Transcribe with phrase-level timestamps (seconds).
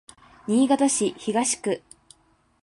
[0.47, 1.83] 新潟市東区